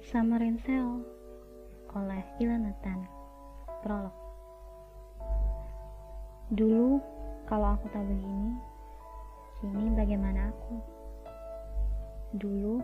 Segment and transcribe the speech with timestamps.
[0.00, 1.04] Summer in Seoul
[1.92, 3.04] oleh Ilanatan
[3.84, 4.16] Prolog
[6.56, 6.96] Dulu
[7.44, 8.56] kalau aku tak begini,
[9.60, 10.80] kini bagaimana aku?
[12.32, 12.80] Dulu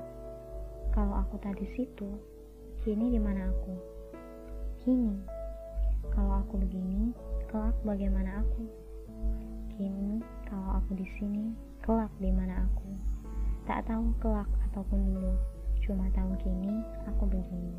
[0.93, 2.21] kalau aku tak di situ,
[2.85, 3.75] kini di mana aku?
[4.85, 5.17] Kini
[6.13, 7.17] kalau aku begini,
[7.49, 8.69] kelak bagaimana aku?
[9.73, 12.93] Kini kalau aku di sini, kelak di mana aku?
[13.65, 15.56] Tak tahu kelak ataupun dulu,
[15.87, 17.79] cuma tahu kini aku begini.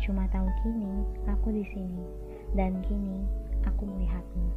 [0.00, 2.04] Cuma tahu kini aku di sini,
[2.56, 3.28] dan kini
[3.68, 4.48] aku melihatmu.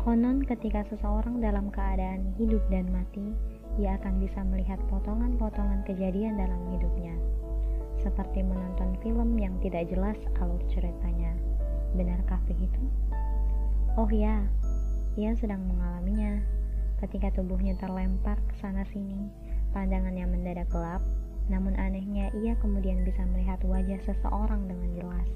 [0.00, 3.32] Konon ketika seseorang dalam keadaan hidup dan mati,
[3.80, 7.16] ia akan bisa melihat potongan-potongan kejadian dalam hidupnya.
[8.04, 11.32] Seperti menonton film yang tidak jelas alur ceritanya.
[11.96, 12.80] Benarkah begitu?
[13.96, 14.44] Oh ya,
[15.16, 16.42] ia sedang mengalaminya.
[17.00, 19.28] Ketika tubuhnya terlempar ke sana sini,
[19.74, 21.02] pandangannya mendadak gelap,
[21.50, 25.28] namun anehnya ia kemudian bisa melihat wajah seseorang dengan jelas.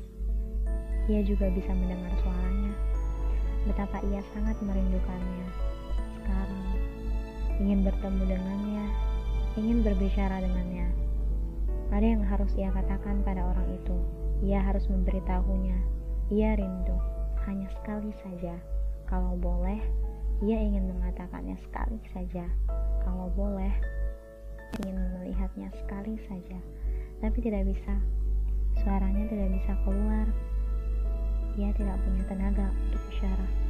[1.10, 2.72] Ia juga bisa mendengar suaranya
[3.68, 5.48] betapa ia sangat merindukannya.
[6.16, 6.66] Sekarang,
[7.60, 8.84] ingin bertemu dengannya,
[9.60, 10.88] ingin berbicara dengannya.
[11.92, 13.96] Ada yang harus ia katakan pada orang itu.
[14.44, 15.78] Ia harus memberitahunya.
[16.32, 16.96] Ia rindu,
[17.48, 18.56] hanya sekali saja.
[19.08, 19.80] Kalau boleh,
[20.44, 22.44] ia ingin mengatakannya sekali saja.
[23.04, 23.72] Kalau boleh,
[24.82, 26.58] ingin melihatnya sekali saja.
[27.18, 27.94] Tapi tidak bisa.
[28.84, 30.28] Suaranya tidak bisa keluar
[31.58, 33.67] ia tidak punya tenaga untuk bicara.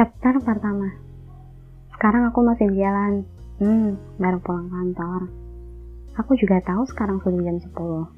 [0.00, 0.96] Chapter pertama.
[1.92, 3.20] Sekarang aku masih di jalan.
[3.60, 5.28] Hmm, baru pulang kantor.
[6.16, 8.08] Aku juga tahu sekarang sudah jam 10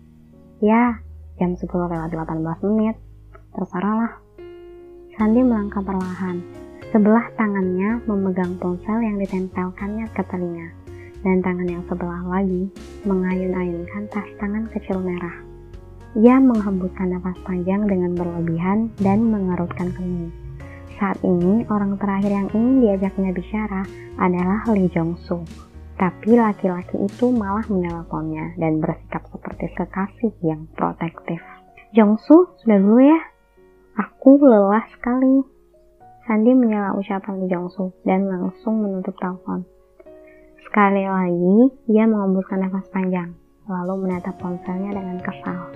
[0.63, 1.03] Ya,
[1.43, 2.39] jam 10 lewat 18
[2.71, 2.95] menit.
[3.51, 4.13] Terserah lah.
[5.19, 6.39] Sandi melangkah perlahan.
[6.95, 10.71] Sebelah tangannya memegang ponsel yang ditempelkannya ke telinga.
[11.27, 12.71] Dan tangan yang sebelah lagi
[13.03, 15.35] mengayun-ayunkan tas tangan kecil merah.
[16.15, 20.31] Ia menghembuskan nafas panjang dengan berlebihan dan mengerutkan kening.
[21.03, 23.83] Saat ini, orang terakhir yang ingin diajaknya bicara
[24.23, 25.43] adalah Lee Jong Soo.
[25.99, 31.43] Tapi laki-laki itu malah meneleponnya dan bersikap seperti kekasih yang protektif.
[31.91, 33.19] Jong Soo, sudah dulu ya.
[33.99, 35.43] Aku lelah sekali.
[36.23, 39.67] Sandi menyela ucapan Lee Jong Soo dan langsung menutup telepon.
[40.71, 43.35] Sekali lagi, ia mengembuskan nafas panjang,
[43.67, 45.67] lalu menatap ponselnya dengan kesal.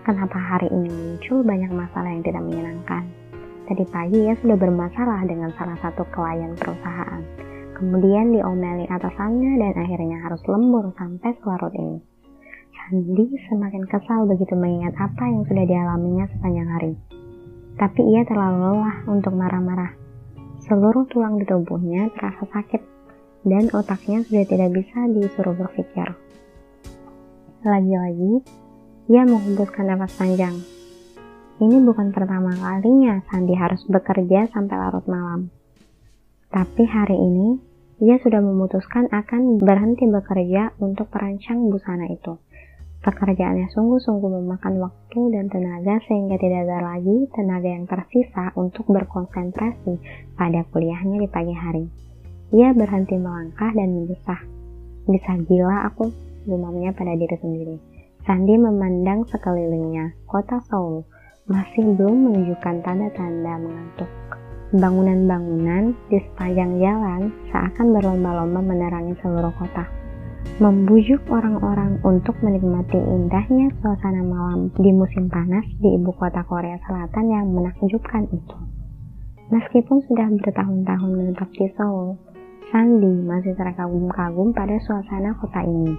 [0.00, 3.04] Kenapa hari ini muncul banyak masalah yang tidak menyenangkan?
[3.66, 7.18] Tadi pagi ia sudah bermasalah dengan salah satu klien perusahaan.
[7.74, 11.98] Kemudian diomeli atasannya dan akhirnya harus lembur sampai selarut ini.
[12.70, 16.92] Sandi semakin kesal begitu mengingat apa yang sudah dialaminya sepanjang hari.
[17.74, 19.92] Tapi ia terlalu lelah untuk marah-marah.
[20.62, 22.82] Seluruh tulang di tubuhnya terasa sakit
[23.42, 26.06] dan otaknya sudah tidak bisa disuruh berpikir.
[27.66, 28.46] Lagi-lagi,
[29.10, 30.75] ia menghembuskan nafas panjang.
[31.56, 35.48] Ini bukan pertama kalinya Sandi harus bekerja sampai larut malam.
[36.52, 37.56] Tapi hari ini,
[37.96, 42.36] ia sudah memutuskan akan berhenti bekerja untuk perancang busana itu.
[43.00, 49.96] Pekerjaannya sungguh-sungguh memakan waktu dan tenaga sehingga tidak ada lagi tenaga yang tersisa untuk berkonsentrasi
[50.36, 51.88] pada kuliahnya di pagi hari.
[52.52, 54.44] Ia berhenti melangkah dan mendesah.
[55.08, 56.12] Bisa gila aku,
[56.44, 57.76] gumamnya pada diri sendiri.
[58.28, 60.20] Sandi memandang sekelilingnya.
[60.28, 61.15] Kota Seoul
[61.46, 64.10] masih belum menunjukkan tanda-tanda mengantuk.
[64.74, 69.86] Bangunan-bangunan di sepanjang jalan seakan berlomba-lomba menerangi seluruh kota.
[70.58, 77.30] Membujuk orang-orang untuk menikmati indahnya suasana malam di musim panas di ibu kota Korea Selatan
[77.30, 78.56] yang menakjubkan itu.
[79.46, 82.18] Meskipun sudah bertahun-tahun menetap di Seoul,
[82.74, 85.94] Sandi masih terkagum-kagum pada suasana kota ini.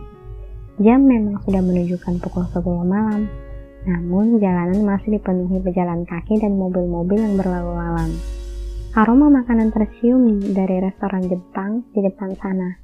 [0.83, 3.31] Jam memang sudah menunjukkan pukul 10 malam,
[3.87, 8.11] namun jalanan masih dipenuhi pejalan kaki dan mobil-mobil yang berlalu lalang.
[8.91, 12.75] Aroma makanan tercium dari restoran Jepang di depan sana.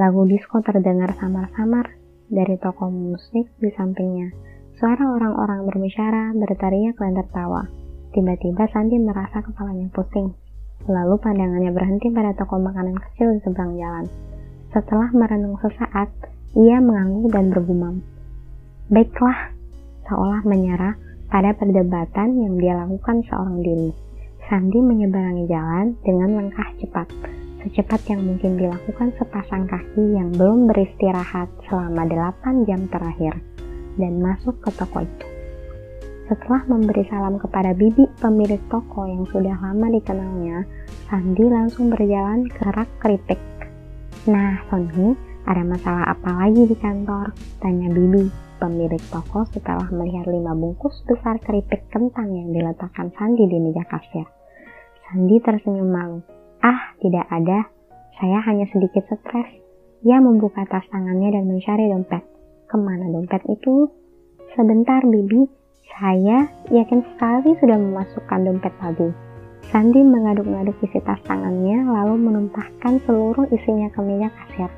[0.00, 1.98] Lagu disko terdengar samar-samar
[2.32, 4.32] dari toko musik di sampingnya.
[4.78, 7.66] Suara orang-orang berbicara, berteriak, dan tertawa.
[8.14, 10.32] Tiba-tiba Sandi merasa kepalanya pusing.
[10.86, 14.06] Lalu pandangannya berhenti pada toko makanan kecil di seberang jalan.
[14.70, 16.08] Setelah merenung sesaat,
[16.54, 18.00] ia mengangguk dan bergumam.
[18.88, 19.57] Baiklah,
[20.08, 20.96] seolah menyerah,
[21.28, 23.92] pada perdebatan yang dia lakukan seorang diri.
[24.48, 27.04] Sandi menyeberangi jalan dengan langkah cepat,
[27.60, 33.36] secepat yang mungkin dilakukan sepasang kaki yang belum beristirahat selama 8 jam terakhir,
[34.00, 35.26] dan masuk ke toko itu.
[36.32, 40.64] Setelah memberi salam kepada Bibi, pemilik toko yang sudah lama dikenalnya,
[41.12, 43.40] Sandi langsung berjalan ke rak keripik.
[44.28, 45.12] Nah, Sony,
[45.44, 47.32] ada masalah apa lagi di kantor?
[47.64, 53.58] Tanya Bibi, pemilik toko setelah melihat lima bungkus besar keripik kentang yang diletakkan Sandi di
[53.62, 54.26] meja kasir.
[55.08, 56.18] Sandi tersenyum malu.
[56.60, 57.70] Ah, tidak ada.
[58.18, 59.48] Saya hanya sedikit stres.
[60.02, 62.22] Ia membuka tas tangannya dan mencari dompet.
[62.66, 63.88] Ke mana dompet itu?
[64.52, 65.46] Sebentar, Bibi.
[65.98, 69.08] Saya yakin sekali sudah memasukkan dompet tadi.
[69.72, 74.70] Sandi mengaduk-aduk isi tas tangannya lalu menumpahkan seluruh isinya ke meja kasir.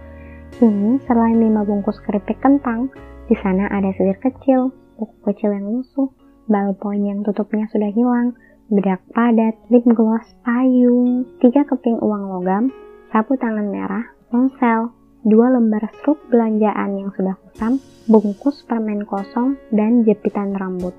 [0.58, 2.90] Ini selain lima bungkus keripik kentang,
[3.30, 6.10] di sana ada selir kecil, buku kecil yang lusuh,
[6.50, 8.34] ballpoint yang tutupnya sudah hilang,
[8.66, 12.74] bedak padat, lip gloss, payung, tiga keping uang logam,
[13.14, 14.02] sapu tangan merah,
[14.34, 14.90] ponsel,
[15.22, 17.78] dua lembar struk belanjaan yang sudah kusam,
[18.10, 20.92] bungkus permen kosong, dan jepitan rambut.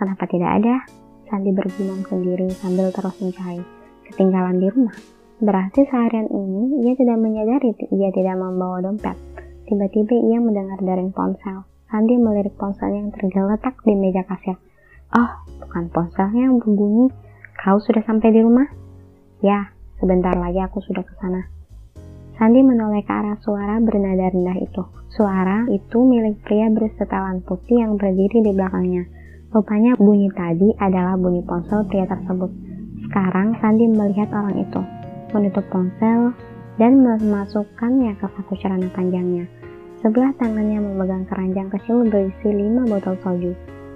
[0.00, 0.80] Kenapa tidak ada?
[1.28, 3.60] Sandi bergumam sendiri sambil terus mencari.
[4.08, 4.96] Ketinggalan di rumah.
[5.44, 9.18] Berarti seharian ini ia tidak menyadari ia tidak membawa dompet.
[9.66, 11.66] Tiba-tiba ia mendengar dering ponsel.
[11.90, 14.54] Sandi melirik ponselnya yang tergeletak di meja kasir.
[15.10, 15.30] Oh,
[15.62, 17.10] bukan ponselnya yang berbunyi.
[17.58, 18.66] Kau sudah sampai di rumah?
[19.42, 21.50] Ya, sebentar lagi aku sudah ke sana.
[22.38, 24.82] Sandi menoleh ke arah suara bernada rendah itu.
[25.10, 29.08] Suara itu milik pria bersetelan putih yang berdiri di belakangnya.
[29.50, 32.50] Rupanya bunyi tadi adalah bunyi ponsel pria tersebut.
[33.08, 34.80] Sekarang Sandi melihat orang itu
[35.32, 36.36] menutup ponsel,
[36.76, 39.48] dan memasukkannya ke saku celana panjangnya.
[40.00, 43.52] Sebelah tangannya memegang keranjang kecil berisi lima botol soju.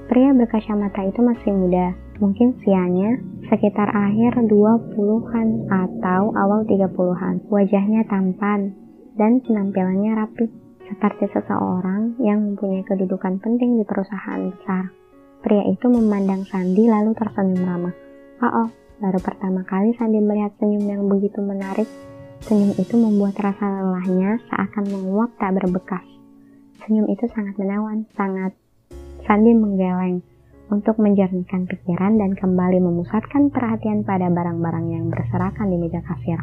[0.09, 7.47] Pria berkacamata itu masih muda, mungkin sianya sekitar akhir 20-an atau awal 30-an.
[7.47, 8.75] Wajahnya tampan
[9.15, 10.51] dan penampilannya rapi,
[10.91, 14.91] seperti seseorang yang mempunyai kedudukan penting di perusahaan besar.
[15.47, 17.95] Pria itu memandang Sandi lalu tersenyum ramah.
[18.43, 18.69] Oh, oh
[19.01, 21.89] Baru pertama kali Sandi melihat senyum yang begitu menarik.
[22.41, 26.07] Senyum itu membuat rasa lelahnya seakan menguap tak berbekas.
[26.81, 28.57] Senyum itu sangat menawan, sangat
[29.29, 30.25] Sandi menggeleng
[30.73, 36.41] untuk menjernihkan pikiran dan kembali memusatkan perhatian pada barang-barang yang berserakan di meja kasir.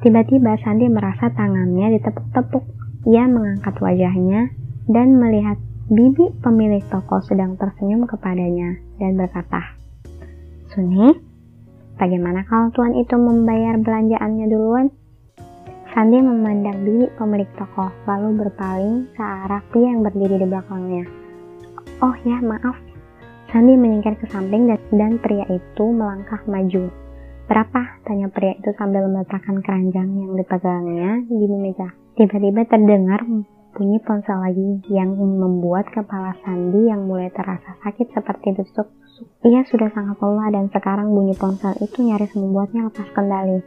[0.00, 2.64] Tiba-tiba Sandi merasa tangannya ditepuk-tepuk.
[3.10, 4.50] Ia mengangkat wajahnya
[4.88, 5.58] dan melihat
[5.90, 9.76] bibi pemilik toko sedang tersenyum kepadanya dan berkata,
[10.72, 11.27] Suni,
[11.98, 14.86] bagaimana kalau tuan itu membayar belanjaannya duluan?
[15.92, 21.04] Sandi memandang bibi pemilik toko, lalu berpaling ke arah pria yang berdiri di belakangnya.
[21.98, 22.78] Oh ya, maaf.
[23.50, 26.86] Sandi menyingkir ke samping dan, dan pria itu melangkah maju.
[27.48, 28.04] Berapa?
[28.04, 31.88] Tanya pria itu sambil meletakkan keranjang yang dipegangnya di meja.
[32.14, 33.24] Tiba-tiba terdengar
[33.78, 38.90] bunyi ponsel lagi yang membuat kepala Sandi yang mulai terasa sakit seperti tusuk
[39.46, 43.58] ia sudah sangat lelah dan sekarang bunyi ponsel itu nyaris membuatnya lepas kendali.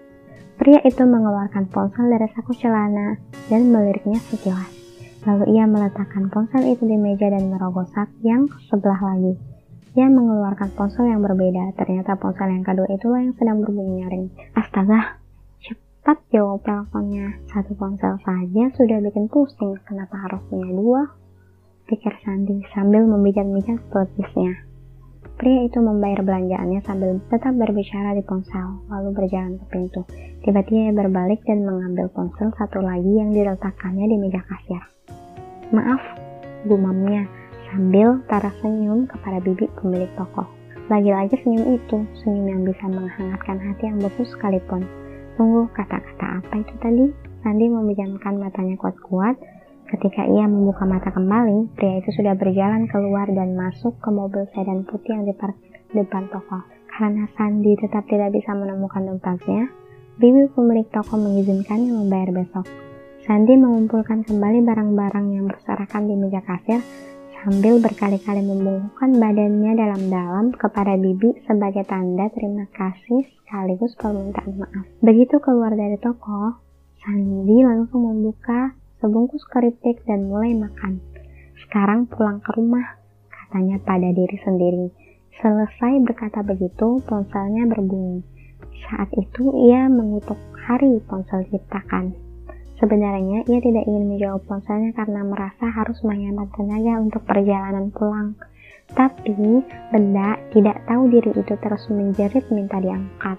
[0.55, 3.17] Pria itu mengeluarkan ponsel dari saku celana
[3.49, 4.69] dan meliriknya sekilas.
[5.25, 7.87] Lalu ia meletakkan ponsel itu di meja dan merogoh
[8.21, 9.33] yang sebelah lagi.
[9.91, 11.75] Ia mengeluarkan ponsel yang berbeda.
[11.75, 14.25] Ternyata ponsel yang kedua itulah yang sedang berbunyi nyaring.
[14.55, 15.20] Astaga,
[16.01, 17.37] cepat jawab teleponnya.
[17.53, 19.77] Satu ponsel saja sudah bikin pusing.
[19.85, 21.13] Kenapa harus punya dua?
[21.85, 24.65] Pikir Sandi sambil memijat-mijat pelepisnya.
[25.37, 30.01] Pria itu membayar belanjaannya sambil tetap berbicara di ponsel, lalu berjalan ke pintu.
[30.41, 34.81] Tiba-tiba ia berbalik dan mengambil ponsel satu lagi yang diletakkannya di meja kasir.
[35.69, 36.01] Maaf,
[36.65, 37.29] gumamnya
[37.69, 40.49] sambil taruh senyum kepada bibi pemilik toko.
[40.89, 44.81] Lagi-lagi senyum itu, senyum yang bisa menghangatkan hati yang beku sekalipun.
[45.35, 47.05] Tunggu, kata-kata apa itu tadi?
[47.41, 49.33] Sandi memejamkan matanya kuat-kuat
[49.91, 54.87] Ketika ia membuka mata kembali, pria itu sudah berjalan keluar dan masuk ke mobil sedan
[54.87, 56.63] putih yang diparkir depan toko.
[56.87, 59.67] Karena Sandi tetap tidak bisa menemukan dompetnya,
[60.15, 62.63] bibi pemilik toko mengizinkannya membayar besok.
[63.27, 66.79] Sandi mengumpulkan kembali barang-barang yang berserakan di meja kasir
[67.41, 74.85] sambil berkali-kali membungkukkan badannya dalam-dalam kepada bibi sebagai tanda terima kasih sekaligus permintaan maaf.
[75.01, 76.61] Begitu keluar dari toko,
[77.01, 81.01] Sandi langsung membuka sebungkus keripik dan mulai makan.
[81.65, 83.01] Sekarang pulang ke rumah,
[83.33, 84.93] katanya pada diri sendiri.
[85.41, 88.21] Selesai berkata begitu, ponselnya berbunyi.
[88.85, 92.13] Saat itu ia mengutuk hari ponsel ciptakan.
[92.81, 98.33] Sebenarnya ia tidak ingin menjawab ponselnya karena merasa harus menghemat tenaga untuk perjalanan pulang.
[98.97, 99.61] Tapi
[99.93, 103.37] benda tidak tahu diri itu terus menjerit minta diangkat.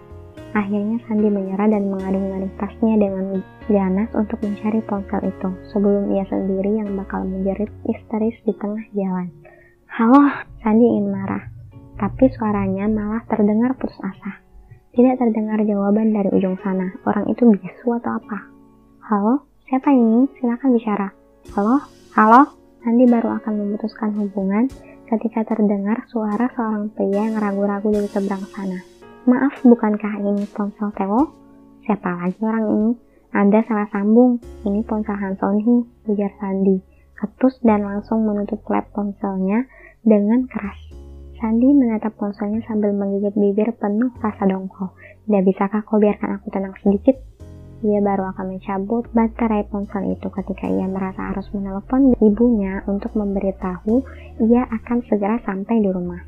[0.55, 6.79] Akhirnya Sandi menyerah dan mengaduk-ngaduk tasnya dengan ganas untuk mencari ponsel itu sebelum ia sendiri
[6.79, 9.27] yang bakal menjerit histeris di tengah jalan.
[9.91, 10.23] Halo,
[10.63, 11.51] Sandi ingin marah,
[11.99, 14.39] tapi suaranya malah terdengar putus asa.
[14.93, 16.95] Tidak terdengar jawaban dari ujung sana.
[17.09, 18.62] Orang itu bisu atau apa?
[19.03, 20.31] Halo, siapa ini?
[20.39, 21.11] Silakan bicara.
[21.59, 21.83] Halo,
[22.15, 22.55] halo.
[22.87, 24.71] Sandi baru akan memutuskan hubungan
[25.11, 28.79] ketika terdengar suara seorang pria yang ragu-ragu dari seberang sana.
[29.27, 31.35] Maaf, bukankah ini ponsel Theo?
[31.83, 32.91] Siapa lagi orang ini?
[33.35, 34.39] Anda salah sambung.
[34.63, 36.79] Ini ponsel Hansoni, ujar Sandi.
[37.19, 39.67] Ketus dan langsung menutup klep ponselnya
[40.07, 40.79] dengan keras.
[41.43, 44.95] Sandi menatap ponselnya sambil menggigit bibir penuh rasa dongkol.
[45.27, 47.19] Tidak bisakah kau biarkan aku tenang sedikit?
[47.83, 54.07] Ia baru akan mencabut baterai ponsel itu ketika ia merasa harus menelepon ibunya untuk memberitahu
[54.39, 56.23] ia akan segera sampai di rumah.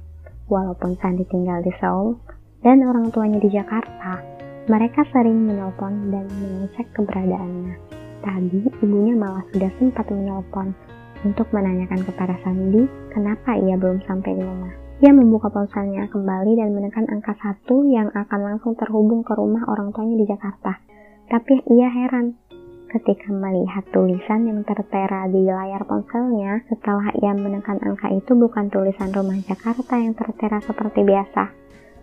[0.50, 2.18] Walaupun Sandi tinggal di Seoul
[2.58, 4.18] dan orang tuanya di Jakarta,
[4.66, 7.78] mereka sering menelpon dan mengecek keberadaannya.
[8.18, 10.74] Tadi ibunya malah sudah sempat menelpon
[11.22, 12.82] untuk menanyakan kepada Sandi
[13.14, 14.74] kenapa ia belum sampai di rumah.
[15.06, 19.94] Ia membuka ponselnya kembali dan menekan angka satu yang akan langsung terhubung ke rumah orang
[19.94, 20.93] tuanya di Jakarta.
[21.24, 22.36] Tapi ia heran
[22.94, 29.10] ketika melihat tulisan yang tertera di layar ponselnya setelah ia menekan angka itu bukan tulisan
[29.10, 31.50] rumah Jakarta yang tertera seperti biasa,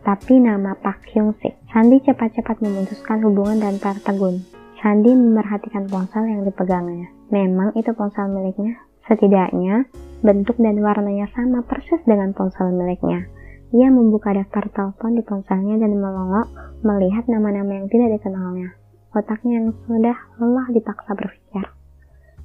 [0.03, 1.55] tapi nama Pak Hyung Sik.
[1.71, 4.43] Sandi cepat-cepat memutuskan hubungan dan tertegun.
[4.83, 7.07] Sandi memerhatikan ponsel yang dipegangnya.
[7.31, 8.75] Memang itu ponsel miliknya.
[9.07, 9.87] Setidaknya,
[10.19, 13.29] bentuk dan warnanya sama persis dengan ponsel miliknya.
[13.71, 16.51] Ia membuka daftar telepon di ponselnya dan melongok
[16.83, 18.80] melihat nama-nama yang tidak dikenalnya
[19.11, 21.65] otaknya yang sudah lelah dipaksa berpikir.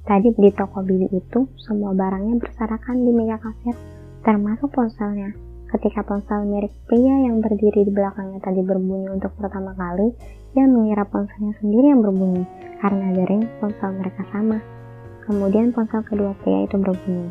[0.07, 3.75] Tadi di toko Billy itu, semua barangnya berserakan di meja kasir,
[4.23, 5.35] termasuk ponselnya.
[5.67, 10.15] Ketika ponsel milik pria yang berdiri di belakangnya tadi berbunyi untuk pertama kali,
[10.55, 12.47] ia mengira ponselnya sendiri yang berbunyi,
[12.79, 14.63] karena dering ponsel mereka sama.
[15.27, 17.27] Kemudian ponsel kedua pria itu berbunyi.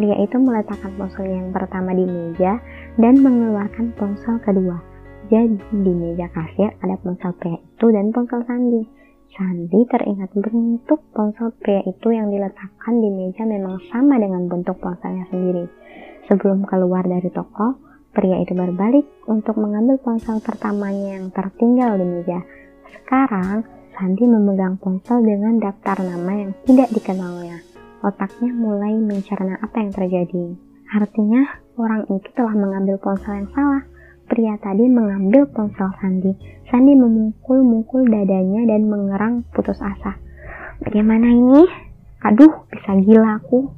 [0.00, 2.56] Pria itu meletakkan ponsel yang pertama di meja
[2.96, 4.93] dan mengeluarkan ponsel kedua.
[5.32, 8.84] Jadi di meja kasir ada ponsel pria itu dan ponsel Sandi.
[9.32, 15.24] Sandi teringat bentuk ponsel pria itu yang diletakkan di meja memang sama dengan bentuk ponselnya
[15.32, 15.64] sendiri.
[16.28, 17.80] Sebelum keluar dari toko,
[18.12, 22.44] pria itu berbalik untuk mengambil ponsel pertamanya yang tertinggal di meja.
[22.92, 23.64] Sekarang,
[23.96, 27.64] Sandi memegang ponsel dengan daftar nama yang tidak dikenalnya.
[28.04, 30.52] Otaknya mulai mencerna apa yang terjadi.
[30.92, 31.42] Artinya,
[31.80, 33.93] orang itu telah mengambil ponsel yang salah.
[34.24, 36.32] Pria tadi mengambil ponsel Sandi.
[36.72, 40.16] Sandi memukul-mukul dadanya dan mengerang putus asa.
[40.80, 41.68] Bagaimana ini?
[42.24, 43.68] Aduh, bisa gila aku.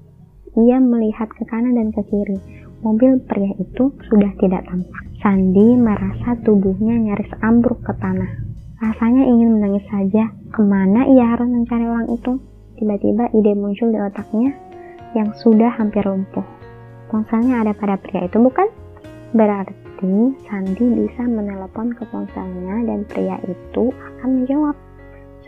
[0.54, 2.38] Ia melihat ke kanan dan ke kiri.
[2.86, 5.02] Mobil pria itu sudah tidak tampak.
[5.18, 8.30] Sandi merasa tubuhnya nyaris ambruk ke tanah.
[8.78, 10.30] Rasanya ingin menangis saja.
[10.54, 12.38] Ke mana ia harus mencari orang itu?
[12.78, 14.54] Tiba-tiba ide muncul di otaknya
[15.18, 16.46] yang sudah hampir lumpuh.
[17.10, 18.70] Ponselnya ada pada pria itu, bukan?
[19.34, 24.76] Berarti Berarti Sandi bisa menelepon ke ponselnya dan pria itu akan menjawab.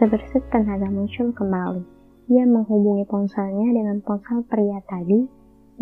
[0.01, 1.85] Sebersih tenaga muncul kembali.
[2.33, 5.21] Ia menghubungi ponselnya dengan ponsel pria tadi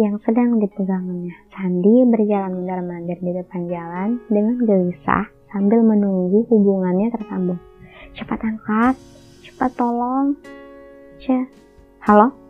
[0.02, 1.30] yang sedang dipegangnya.
[1.54, 7.62] Sandi berjalan mondar-mandir di depan jalan dengan gelisah sambil menunggu hubungannya tersambung.
[8.18, 8.98] Cepat angkat,
[9.46, 10.34] cepat tolong.
[11.22, 11.46] Cek.
[12.02, 12.45] Halo?